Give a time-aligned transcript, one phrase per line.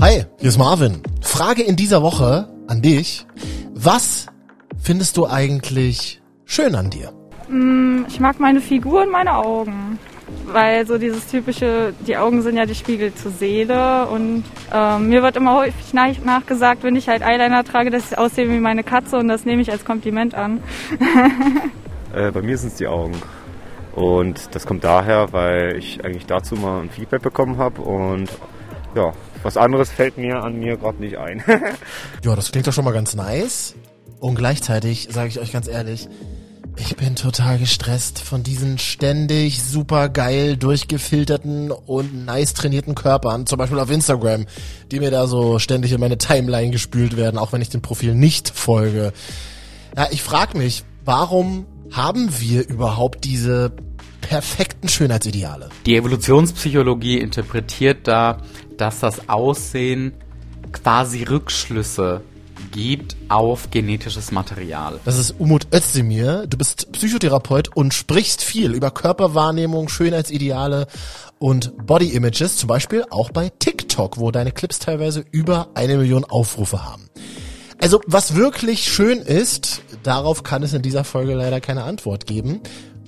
[0.00, 1.02] Hi, hier ist Marvin.
[1.20, 3.26] Frage in dieser Woche an dich.
[3.74, 4.26] Was
[4.78, 7.12] findest du eigentlich schön an dir?
[7.48, 9.98] Mm, Ich mag meine Figur und meine Augen.
[10.46, 15.22] Weil so dieses typische, die Augen sind ja die Spiegel zur Seele und ähm, mir
[15.22, 18.84] wird immer häufig nach, nachgesagt, wenn ich halt Eyeliner trage, dass ich aussehe wie meine
[18.84, 20.62] Katze und das nehme ich als Kompliment an.
[22.12, 23.14] Äh, bei mir sind es die Augen.
[23.94, 28.28] Und das kommt daher, weil ich eigentlich dazu mal ein Feedback bekommen habe und
[28.96, 29.12] ja,
[29.42, 31.42] was anderes fällt mir an mir gerade nicht ein.
[32.24, 33.74] Ja, das klingt doch schon mal ganz nice.
[34.18, 36.08] Und gleichzeitig sage ich euch ganz ehrlich,
[36.76, 43.58] ich bin total gestresst von diesen ständig super geil durchgefilterten und nice trainierten Körpern, zum
[43.58, 44.46] Beispiel auf Instagram,
[44.90, 48.14] die mir da so ständig in meine Timeline gespült werden, auch wenn ich dem Profil
[48.14, 49.12] nicht folge.
[49.96, 53.72] Ja, ich frage mich, warum haben wir überhaupt diese
[54.20, 55.70] perfekten Schönheitsideale?
[55.86, 58.38] Die Evolutionspsychologie interpretiert da,
[58.76, 60.12] dass das Aussehen
[60.72, 62.22] quasi Rückschlüsse
[62.72, 65.00] gibt auf genetisches Material.
[65.04, 66.46] Das ist Umut Özdemir.
[66.46, 70.86] Du bist Psychotherapeut und sprichst viel über Körperwahrnehmung, Schönheitsideale
[71.38, 76.24] und Body Images, zum Beispiel auch bei TikTok, wo deine Clips teilweise über eine Million
[76.24, 77.08] Aufrufe haben.
[77.82, 82.60] Also, was wirklich schön ist, darauf kann es in dieser Folge leider keine Antwort geben.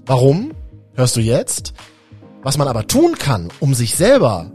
[0.07, 0.53] Warum?
[0.95, 1.73] Hörst du jetzt?
[2.43, 4.53] Was man aber tun kann, um sich selber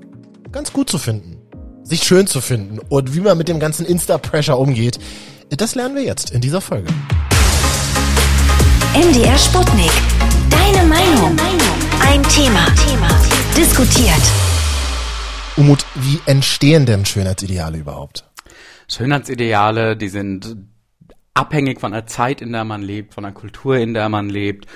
[0.52, 1.38] ganz gut zu finden,
[1.82, 5.00] sich schön zu finden und wie man mit dem ganzen Insta-Pressure umgeht,
[5.50, 6.90] das lernen wir jetzt in dieser Folge.
[8.94, 9.90] MDR Sputnik.
[10.52, 11.36] Deine Meinung.
[12.02, 12.68] Ein Thema.
[13.58, 14.22] Diskutiert.
[15.56, 18.26] Umut, wie entstehen denn Schönheitsideale überhaupt?
[18.88, 20.56] Schönheitsideale, die sind
[21.34, 24.68] abhängig von der Zeit, in der man lebt, von der Kultur, in der man lebt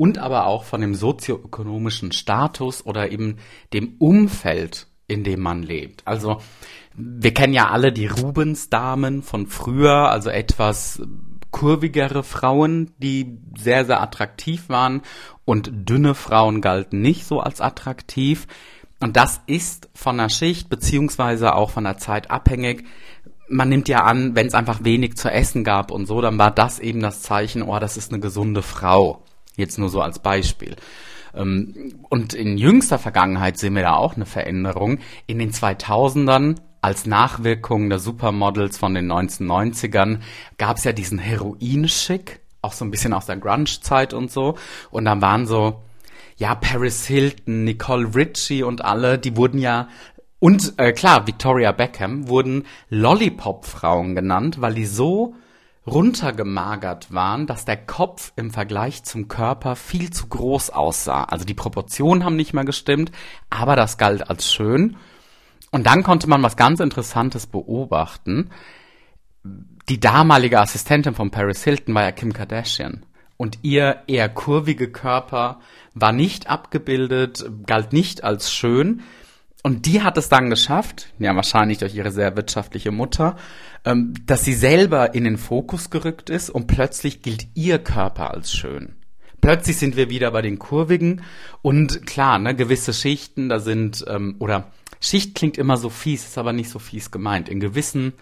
[0.00, 3.36] und aber auch von dem sozioökonomischen Status oder eben
[3.74, 6.06] dem Umfeld, in dem man lebt.
[6.06, 6.40] Also
[6.94, 11.02] wir kennen ja alle die Rubensdamen von früher, also etwas
[11.50, 15.02] kurvigere Frauen, die sehr, sehr attraktiv waren
[15.44, 18.46] und dünne Frauen galten nicht so als attraktiv.
[19.00, 22.86] Und das ist von der Schicht beziehungsweise auch von der Zeit abhängig.
[23.50, 26.52] Man nimmt ja an, wenn es einfach wenig zu essen gab und so, dann war
[26.52, 29.26] das eben das Zeichen, oh, das ist eine gesunde Frau.
[29.60, 30.76] Jetzt nur so als Beispiel.
[31.34, 34.98] Ähm, Und in jüngster Vergangenheit sehen wir da auch eine Veränderung.
[35.26, 40.20] In den 2000ern als Nachwirkung der Supermodels von den 1990ern
[40.58, 44.56] gab es ja diesen Heroin-Schick, auch so ein bisschen aus der Grunge-Zeit und so.
[44.90, 45.82] Und dann waren so,
[46.36, 49.88] ja, Paris Hilton, Nicole Richie und alle, die wurden ja
[50.40, 55.34] und äh, klar, Victoria Beckham wurden Lollipop-Frauen genannt, weil die so
[55.90, 61.24] runtergemagert waren, dass der Kopf im Vergleich zum Körper viel zu groß aussah.
[61.24, 63.10] Also die Proportionen haben nicht mehr gestimmt,
[63.50, 64.96] aber das galt als schön.
[65.70, 68.50] Und dann konnte man was ganz Interessantes beobachten.
[69.88, 73.04] Die damalige Assistentin von Paris Hilton war ja Kim Kardashian.
[73.36, 75.60] Und ihr eher kurvige Körper
[75.94, 79.02] war nicht abgebildet, galt nicht als schön.
[79.62, 83.36] Und die hat es dann geschafft, ja wahrscheinlich durch ihre sehr wirtschaftliche Mutter,
[83.84, 88.52] ähm, dass sie selber in den Fokus gerückt ist und plötzlich gilt ihr Körper als
[88.52, 88.96] schön.
[89.40, 91.22] Plötzlich sind wir wieder bei den Kurvigen
[91.62, 96.38] und klar, ne, gewisse Schichten, da sind, ähm, oder Schicht klingt immer so fies, ist
[96.38, 97.48] aber nicht so fies gemeint.
[97.48, 98.12] In gewissen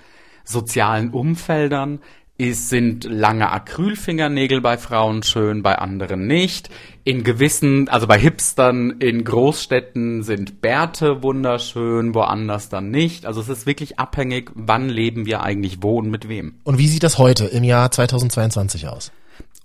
[0.44, 2.00] sozialen Umfeldern
[2.38, 6.70] ist, sind lange Acrylfingernägel bei Frauen schön, bei anderen nicht.
[7.02, 13.26] In gewissen, also bei Hipstern in Großstädten sind Bärte wunderschön, woanders dann nicht.
[13.26, 16.54] Also es ist wirklich abhängig, wann leben wir eigentlich wo und mit wem.
[16.62, 19.10] Und wie sieht das heute im Jahr 2022 aus?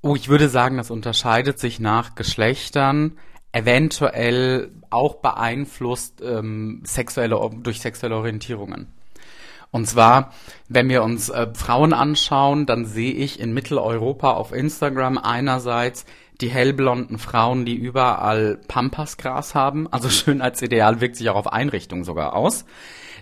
[0.02, 3.14] Oh, ich würde sagen, das unterscheidet sich nach Geschlechtern,
[3.52, 8.88] eventuell auch beeinflusst ähm, sexuelle, durch sexuelle Orientierungen.
[9.74, 10.32] Und zwar,
[10.70, 16.06] wenn wir uns äh, Frauen anschauen, dann sehe ich in Mitteleuropa auf Instagram einerseits
[16.42, 19.92] die hellblonden Frauen, die überall Pampasgras haben.
[19.92, 22.66] Also Schönheitsideal wirkt sich auch auf Einrichtungen sogar aus.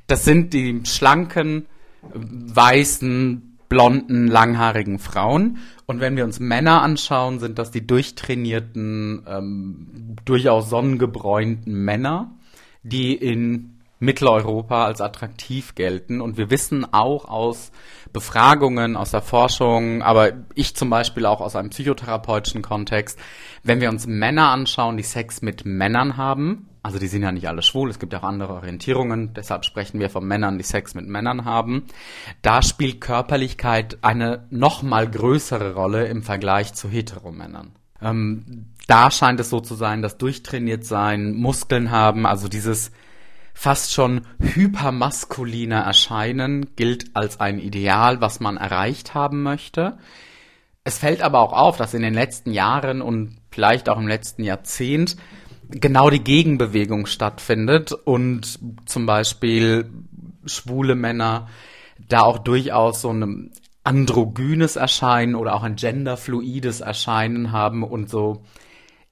[0.08, 1.68] Das sind die schlanken,
[2.02, 5.60] weißen, blonden, langhaarigen Frauen.
[5.86, 12.34] Und wenn wir uns Männer anschauen, sind das die durchtrainierten, ähm, durchaus sonnengebräunten Männer,
[12.84, 16.22] die in Mitteleuropa als attraktiv gelten.
[16.22, 17.72] Und wir wissen auch aus
[18.12, 23.18] Befragungen, aus der Forschung, aber ich zum Beispiel auch aus einem psychotherapeutischen Kontext,
[23.64, 27.48] wenn wir uns Männer anschauen, die Sex mit Männern haben, also die sind ja nicht
[27.48, 31.08] alle schwul, es gibt auch andere Orientierungen, deshalb sprechen wir von Männern, die Sex mit
[31.08, 31.86] Männern haben,
[32.42, 37.74] da spielt Körperlichkeit eine noch mal größere Rolle im Vergleich zu Heteromännern.
[38.02, 42.92] Ähm, da scheint es so zu sein, dass durchtrainiert sein, Muskeln haben, also dieses
[43.62, 50.00] fast schon hypermaskuline Erscheinen gilt als ein Ideal, was man erreicht haben möchte.
[50.84, 54.44] Es fällt aber auch auf, dass in den letzten Jahren und vielleicht auch im letzten
[54.44, 55.16] Jahrzehnt
[55.70, 59.92] genau die Gegenbewegung stattfindet und zum Beispiel
[60.48, 61.48] schwule Männer
[62.10, 63.52] da auch durchaus so ein
[63.84, 68.42] androgynes Erscheinen oder auch ein genderfluides Erscheinen haben und so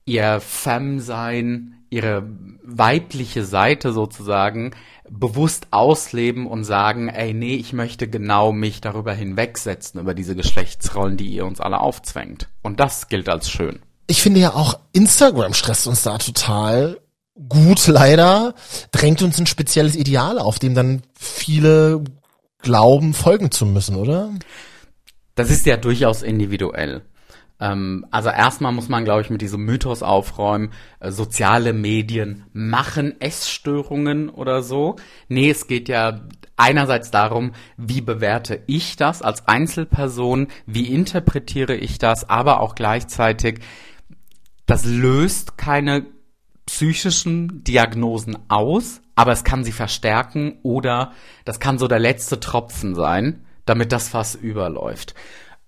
[0.06, 2.24] ihr Femme-Sein, ihre
[2.64, 4.72] weibliche Seite sozusagen
[5.10, 11.18] bewusst ausleben und sagen, ey, nee, ich möchte genau mich darüber hinwegsetzen, über diese Geschlechtsrollen,
[11.18, 12.48] die ihr uns alle aufzwängt.
[12.62, 13.80] Und das gilt als schön.
[14.08, 17.00] Ich finde ja auch Instagram stresst uns da total
[17.48, 18.54] gut leider,
[18.92, 22.04] drängt uns ein spezielles Ideal auf, dem dann viele
[22.62, 24.32] glauben, folgen zu müssen, oder?
[25.36, 27.02] Das ist ja durchaus individuell.
[27.60, 33.20] Ähm, also erstmal muss man, glaube ich, mit diesem Mythos aufräumen, äh, soziale Medien machen
[33.20, 34.96] Essstörungen oder so.
[35.28, 36.22] Nee, es geht ja
[36.56, 43.60] einerseits darum, wie bewerte ich das als Einzelperson, wie interpretiere ich das, aber auch gleichzeitig,
[44.66, 46.06] das löst keine
[46.66, 51.14] psychischen Diagnosen aus, aber es kann sie verstärken oder
[51.44, 55.16] das kann so der letzte Tropfen sein, damit das Fass überläuft.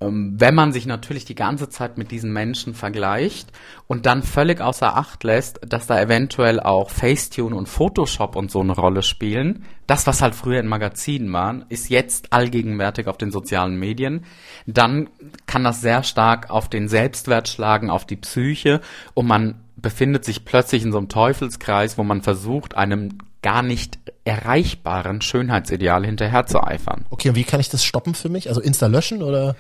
[0.02, 3.50] Ähm, wenn man sich natürlich die ganze Zeit mit diesen Menschen vergleicht
[3.88, 8.62] und dann völlig außer Acht lässt, dass da eventuell auch Facetune und Photoshop und so
[8.62, 13.32] eine Rolle spielen, das, was halt früher in Magazinen waren, ist jetzt allgegenwärtig auf den
[13.32, 14.26] sozialen Medien,
[14.66, 15.10] dann
[15.46, 18.82] kann das sehr stark auf den Selbstwert schlagen, auf die Psyche
[19.14, 23.98] und man befindet sich plötzlich in so einem Teufelskreis, wo man versucht, einem gar nicht
[24.24, 27.06] erreichbaren Schönheitsideal hinterher zu eifern.
[27.10, 28.50] Okay, und wie kann ich das stoppen für mich?
[28.50, 29.56] Also Insta löschen oder?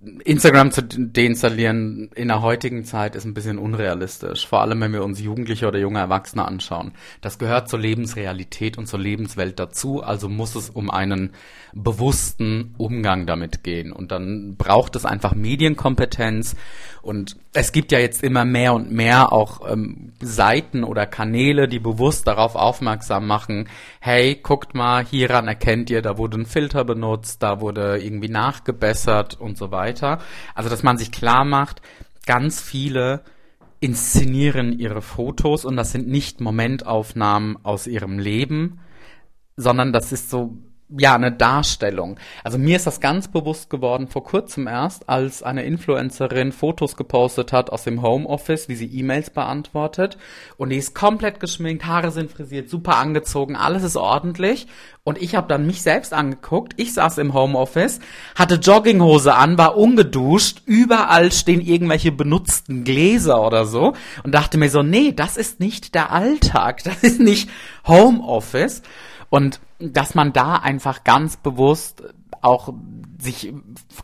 [0.00, 4.46] Instagram zu deinstallieren in der heutigen Zeit ist ein bisschen unrealistisch.
[4.46, 6.92] Vor allem, wenn wir uns Jugendliche oder junge Erwachsene anschauen.
[7.20, 10.02] Das gehört zur Lebensrealität und zur Lebenswelt dazu.
[10.02, 11.30] Also muss es um einen
[11.74, 13.92] bewussten Umgang damit gehen.
[13.92, 16.54] Und dann braucht es einfach Medienkompetenz.
[17.02, 21.78] Und es gibt ja jetzt immer mehr und mehr auch ähm, Seiten oder Kanäle, die
[21.78, 23.68] bewusst darauf aufmerksam machen,
[24.00, 29.40] hey, guckt mal, hieran erkennt ihr, da wurde ein Filter benutzt, da wurde irgendwie nachgebessert
[29.40, 29.87] und so weiter.
[30.54, 31.82] Also, dass man sich klar macht,
[32.26, 33.22] ganz viele
[33.80, 38.80] inszenieren ihre Fotos und das sind nicht Momentaufnahmen aus ihrem Leben,
[39.56, 40.56] sondern das ist so
[40.96, 42.18] ja, eine Darstellung.
[42.44, 47.52] Also mir ist das ganz bewusst geworden vor kurzem erst, als eine Influencerin Fotos gepostet
[47.52, 50.16] hat aus dem Homeoffice, wie sie E-Mails beantwortet.
[50.56, 54.66] Und die ist komplett geschminkt, Haare sind frisiert, super angezogen, alles ist ordentlich.
[55.04, 56.74] Und ich habe dann mich selbst angeguckt.
[56.76, 58.00] Ich saß im Homeoffice,
[58.34, 64.70] hatte Jogginghose an, war ungeduscht, überall stehen irgendwelche benutzten Gläser oder so und dachte mir
[64.70, 67.50] so, nee, das ist nicht der Alltag, das ist nicht
[67.86, 68.82] Homeoffice.
[69.30, 72.02] Und dass man da einfach ganz bewusst
[72.40, 72.72] auch
[73.20, 73.52] sich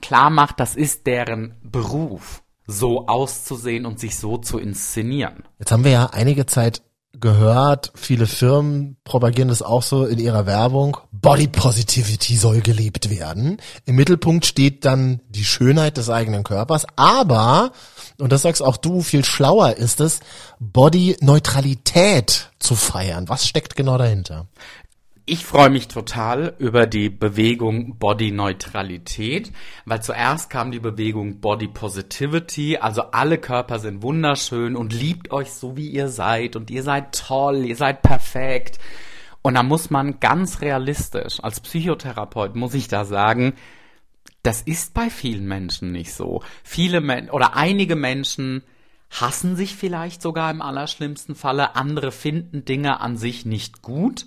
[0.00, 5.44] klar macht, das ist deren Beruf, so auszusehen und sich so zu inszenieren.
[5.58, 6.82] Jetzt haben wir ja einige Zeit
[7.20, 10.96] gehört, viele Firmen propagieren das auch so in ihrer Werbung.
[11.12, 13.58] Body Positivity soll gelebt werden.
[13.86, 17.72] Im Mittelpunkt steht dann die Schönheit des eigenen Körpers, aber,
[18.18, 20.20] und das sagst auch du, viel schlauer ist es,
[20.58, 23.28] Body Neutralität zu feiern.
[23.28, 24.46] Was steckt genau dahinter?
[25.26, 29.52] Ich freue mich total über die Bewegung Body Neutralität,
[29.86, 35.50] weil zuerst kam die Bewegung Body Positivity, also alle Körper sind wunderschön und liebt euch
[35.50, 38.78] so wie ihr seid und ihr seid toll, ihr seid perfekt.
[39.40, 43.54] Und da muss man ganz realistisch, als Psychotherapeut muss ich da sagen,
[44.42, 46.42] das ist bei vielen Menschen nicht so.
[46.62, 48.62] Viele Men oder einige Menschen
[49.08, 54.26] hassen sich vielleicht sogar im allerschlimmsten Falle, andere finden Dinge an sich nicht gut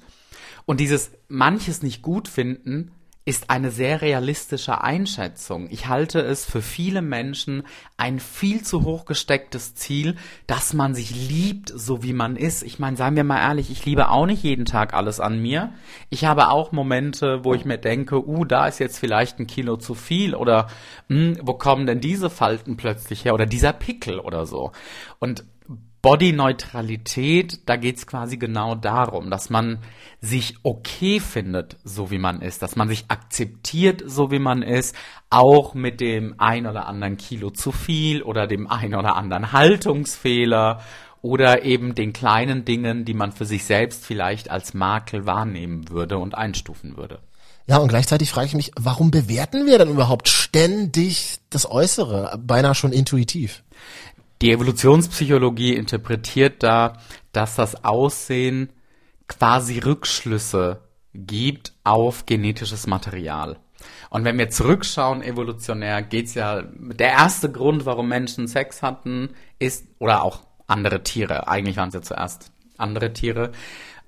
[0.67, 2.91] und dieses manches nicht gut finden
[3.23, 5.67] ist eine sehr realistische Einschätzung.
[5.69, 7.63] Ich halte es für viele Menschen
[7.97, 12.63] ein viel zu hoch gestecktes Ziel, dass man sich liebt, so wie man ist.
[12.63, 15.73] Ich meine, seien wir mal ehrlich, ich liebe auch nicht jeden Tag alles an mir.
[16.09, 19.75] Ich habe auch Momente, wo ich mir denke, uh, da ist jetzt vielleicht ein Kilo
[19.75, 20.67] zu viel oder
[21.09, 24.71] hm, wo kommen denn diese Falten plötzlich her oder dieser Pickel oder so.
[25.19, 25.43] Und
[26.01, 29.79] Body-Neutralität, da geht's quasi genau darum, dass man
[30.21, 34.95] sich okay findet, so wie man ist, dass man sich akzeptiert, so wie man ist,
[35.29, 40.81] auch mit dem ein oder anderen Kilo zu viel oder dem ein oder anderen Haltungsfehler
[41.21, 46.17] oder eben den kleinen Dingen, die man für sich selbst vielleicht als Makel wahrnehmen würde
[46.17, 47.19] und einstufen würde.
[47.65, 52.75] Ja, und gleichzeitig frage ich mich, warum bewerten wir denn überhaupt ständig das Äußere, beinahe
[52.75, 53.61] schon intuitiv?
[54.41, 56.93] Die Evolutionspsychologie interpretiert da,
[57.31, 58.69] dass das Aussehen
[59.27, 60.81] quasi Rückschlüsse
[61.13, 63.57] gibt auf genetisches Material.
[64.09, 69.29] Und wenn wir zurückschauen, evolutionär, geht's ja, der erste Grund, warum Menschen Sex hatten,
[69.59, 73.51] ist, oder auch andere Tiere, eigentlich waren es ja zuerst andere Tiere,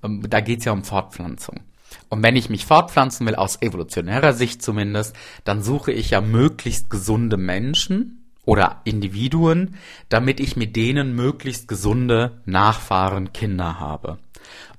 [0.03, 1.62] ähm, da geht's ja um Fortpflanzung.
[2.09, 6.89] Und wenn ich mich fortpflanzen will, aus evolutionärer Sicht zumindest, dann suche ich ja möglichst
[6.89, 8.18] gesunde Menschen
[8.50, 9.75] oder Individuen,
[10.10, 14.18] damit ich mit denen möglichst gesunde Nachfahren, Kinder habe.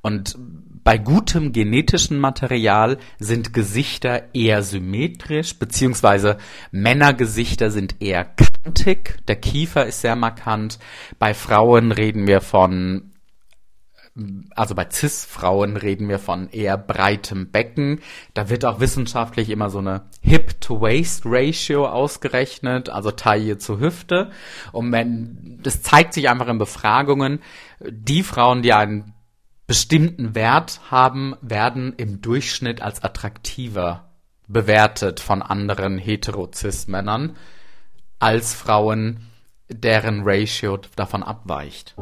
[0.03, 0.37] Und
[0.83, 6.39] bei gutem genetischen Material sind Gesichter eher symmetrisch, beziehungsweise
[6.73, 10.81] Männergesichter sind eher kantig, der Kiefer ist sehr markant.
[11.21, 13.10] Bei Frauen reden wir von,
[14.55, 18.01] also bei Cis-Frauen reden wir von eher breitem Becken.
[18.35, 24.31] Da wird auch wissenschaftlich immer so eine Hip-to-Waist-Ratio ausgerechnet, also Taille zu Hüfte.
[24.73, 27.41] Und wenn, das zeigt sich einfach in Befragungen,
[27.89, 29.15] die Frauen, die einen
[29.67, 34.11] bestimmten Wert haben, werden im Durchschnitt als attraktiver
[34.49, 37.37] bewertet von anderen Heterozis-Männern
[38.19, 39.29] als Frauen,
[39.69, 41.95] deren Ratio davon abweicht.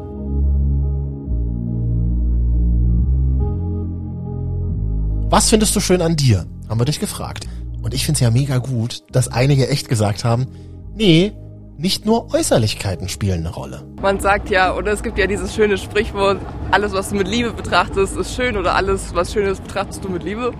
[5.31, 6.47] Was findest du schön an dir?
[6.67, 7.45] Haben wir dich gefragt.
[7.83, 10.47] Und ich find's ja mega gut, dass einige echt gesagt haben,
[10.95, 11.33] nee,
[11.77, 13.85] nicht nur Äußerlichkeiten spielen eine Rolle.
[14.01, 17.51] Man sagt ja, oder es gibt ja dieses schöne Sprichwort, alles, was du mit Liebe
[17.51, 20.51] betrachtest, ist schön oder alles, was schön ist, betrachtest du mit Liebe.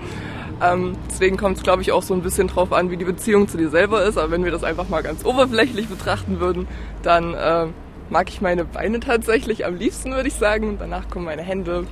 [0.61, 3.47] Ähm, deswegen kommt es, glaube ich, auch so ein bisschen drauf an, wie die Beziehung
[3.47, 4.19] zu dir selber ist.
[4.19, 6.67] Aber wenn wir das einfach mal ganz oberflächlich betrachten würden,
[7.01, 7.65] dann äh,
[8.11, 10.77] mag ich meine Beine tatsächlich am liebsten, würde ich sagen.
[10.77, 11.87] Danach kommen meine Hände.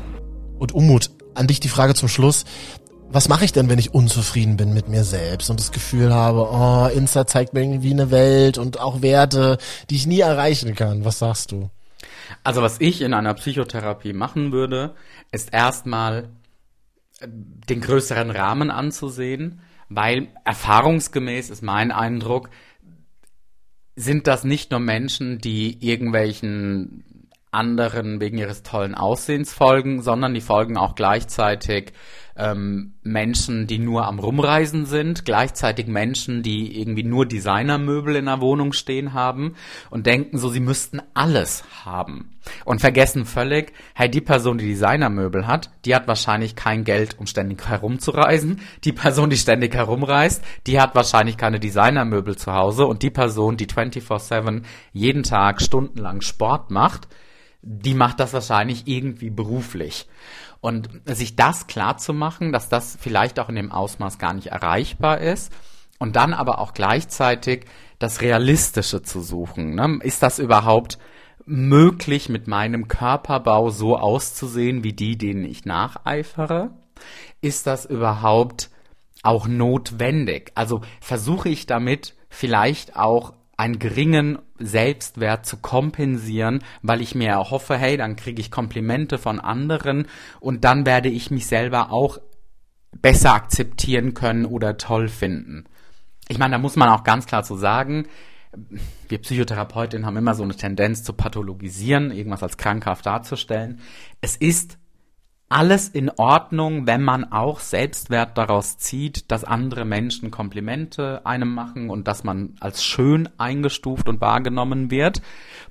[0.59, 2.45] Und Umut, an dich die Frage zum Schluss
[3.09, 6.49] was mache ich denn, wenn ich unzufrieden bin mit mir selbst und das Gefühl habe,
[6.51, 9.57] oh, Insta zeigt mir irgendwie eine Welt und auch Werte,
[9.89, 11.05] die ich nie erreichen kann.
[11.05, 11.69] Was sagst du?
[12.43, 14.93] Also was ich in einer Psychotherapie machen würde,
[15.31, 16.29] ist erstmal
[17.19, 22.49] äh, den größeren Rahmen anzusehen, weil erfahrungsgemäß ist mein Eindruck,
[23.95, 27.03] sind das nicht nur Menschen, die irgendwelchen
[27.51, 31.93] anderen wegen ihres tollen Aussehens folgen, sondern die folgen auch gleichzeitig
[32.37, 38.41] ähm, Menschen, die nur am Rumreisen sind, gleichzeitig Menschen, die irgendwie nur Designermöbel in der
[38.41, 39.55] Wohnung stehen haben
[39.89, 42.37] und denken so, sie müssten alles haben.
[42.63, 47.25] Und vergessen völlig, hey, die Person, die Designermöbel hat, die hat wahrscheinlich kein Geld, um
[47.25, 48.61] ständig herumzureisen.
[48.83, 52.85] Die Person, die ständig herumreist, die hat wahrscheinlich keine Designermöbel zu Hause.
[52.85, 54.63] Und die Person, die 24-7
[54.93, 57.07] jeden Tag stundenlang Sport macht,
[57.69, 60.07] die macht das wahrscheinlich irgendwie beruflich.
[60.61, 64.47] Und sich das klar zu machen, dass das vielleicht auch in dem Ausmaß gar nicht
[64.47, 65.51] erreichbar ist
[65.99, 67.65] und dann aber auch gleichzeitig
[67.99, 69.75] das Realistische zu suchen.
[69.75, 69.99] Ne?
[70.01, 70.97] Ist das überhaupt
[71.45, 76.71] möglich, mit meinem Körperbau so auszusehen wie die, denen ich nacheifere?
[77.41, 78.69] Ist das überhaupt
[79.23, 80.51] auch notwendig?
[80.55, 87.75] Also versuche ich damit vielleicht auch einen geringen Selbstwert zu kompensieren, weil ich mir erhoffe,
[87.75, 90.07] hey, dann kriege ich Komplimente von anderen
[90.39, 92.19] und dann werde ich mich selber auch
[93.01, 95.65] besser akzeptieren können oder toll finden.
[96.29, 98.07] Ich meine, da muss man auch ganz klar zu so sagen,
[99.07, 103.81] wir Psychotherapeutinnen haben immer so eine Tendenz zu pathologisieren, irgendwas als krankhaft darzustellen.
[104.21, 104.77] Es ist
[105.49, 111.89] alles in Ordnung, wenn man auch Selbstwert daraus zieht, dass andere Menschen Komplimente einem machen
[111.89, 115.21] und dass man als schön eingestuft und wahrgenommen wird.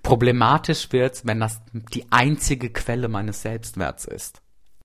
[0.03, 1.61] Problematisch wird's, wenn das
[1.93, 4.41] die einzige Quelle meines Selbstwerts ist.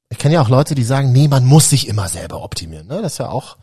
[0.09, 2.87] Ich kenne ja auch Leute, die sagen, nee, man muss sich immer selber optimieren.
[2.87, 3.01] Ne?
[3.01, 3.57] Das ist ja auch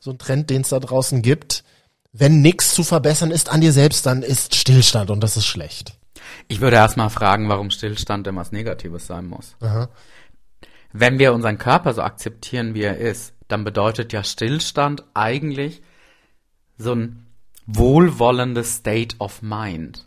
[0.00, 1.62] so ein Trend, den es da draußen gibt.
[2.12, 5.98] Wenn nichts zu verbessern ist an dir selbst, dann ist Stillstand und das ist schlecht.
[6.48, 9.56] Ich würde erstmal fragen, warum Stillstand immer was Negatives sein muss.
[9.60, 9.88] Aha.
[10.92, 15.82] Wenn wir unseren Körper so akzeptieren, wie er ist, dann bedeutet ja Stillstand eigentlich
[16.76, 17.26] so ein
[17.66, 20.06] wohlwollendes State of Mind.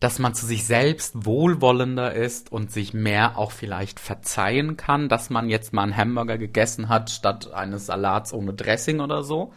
[0.00, 5.30] Dass man zu sich selbst wohlwollender ist und sich mehr auch vielleicht verzeihen kann, dass
[5.30, 9.52] man jetzt mal einen Hamburger gegessen hat statt eines Salats ohne Dressing oder so.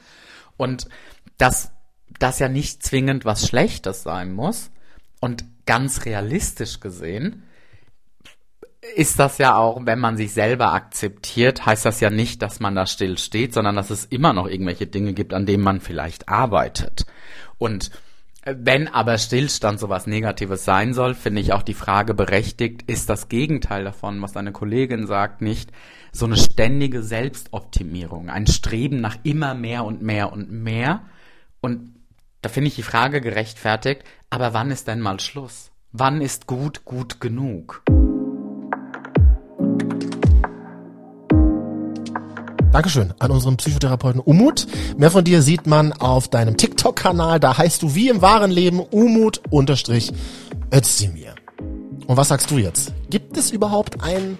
[0.55, 0.88] Und
[1.38, 1.71] dass
[2.19, 4.71] das ja nicht zwingend was Schlechtes sein muss.
[5.19, 7.43] Und ganz realistisch gesehen
[8.96, 12.75] ist das ja auch, wenn man sich selber akzeptiert, heißt das ja nicht, dass man
[12.75, 16.29] da still steht, sondern dass es immer noch irgendwelche Dinge gibt, an denen man vielleicht
[16.29, 17.06] arbeitet.
[17.58, 17.91] Und
[18.46, 23.27] wenn aber Stillstand sowas Negatives sein soll, finde ich auch die Frage berechtigt, ist das
[23.27, 25.72] Gegenteil davon, was deine Kollegin sagt, nicht
[26.13, 31.01] so eine ständige Selbstoptimierung, ein Streben nach immer mehr und mehr und mehr.
[31.60, 31.94] Und
[32.41, 35.72] da finde ich die Frage gerechtfertigt, aber wann ist denn mal Schluss?
[35.91, 37.84] Wann ist gut gut genug?
[42.77, 44.67] Dankeschön an unseren Psychotherapeuten Umut.
[45.00, 47.39] Mehr von dir sieht man auf deinem TikTok-Kanal.
[47.39, 50.13] Da heißt du wie im wahren Leben Umut unterstrich
[50.72, 51.34] Özdemir.
[52.05, 52.93] Und was sagst du jetzt?
[53.10, 54.38] Gibt es überhaupt ein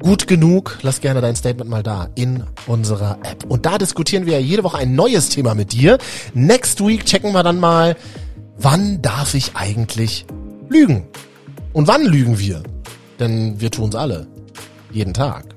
[0.00, 0.78] gut genug?
[0.80, 3.44] Lass gerne dein Statement mal da in unserer App.
[3.46, 5.98] Und da diskutieren wir ja jede Woche ein neues Thema mit dir.
[6.32, 7.94] Next week checken wir dann mal,
[8.56, 10.24] wann darf ich eigentlich
[10.70, 11.08] lügen?
[11.74, 12.62] Und wann lügen wir?
[13.20, 14.26] Denn wir tun's alle.
[14.90, 15.55] Jeden Tag.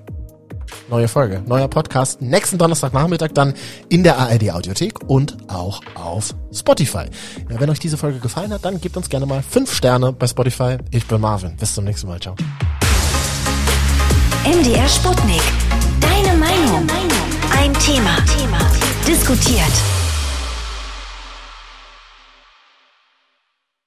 [0.90, 3.54] Neue Folge, neuer Podcast nächsten Donnerstagnachmittag dann
[3.90, 7.06] in der ARD Audiothek und auch auf Spotify.
[7.50, 10.26] Ja, wenn euch diese Folge gefallen hat, dann gebt uns gerne mal fünf Sterne bei
[10.26, 10.78] Spotify.
[10.90, 11.56] Ich bin Marvin.
[11.58, 12.20] Bis zum nächsten Mal.
[12.20, 12.36] Ciao.
[14.46, 15.42] MDR Sputnik.
[16.02, 16.88] Deine Meinung.
[17.56, 18.16] Ein Thema.
[18.26, 18.60] Thema.
[19.08, 20.09] Diskutiert.